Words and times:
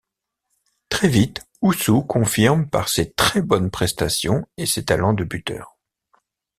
Très 0.89 1.07
vite, 1.07 1.41
Oussou 1.61 2.01
confirme 2.01 2.67
par 2.67 2.89
ses 2.89 3.11
très 3.11 3.39
bonnes 3.39 3.69
prestations 3.69 4.47
et 4.57 4.65
ses 4.65 4.83
talents 4.85 5.13
de 5.13 5.23
buteur. 5.23 5.77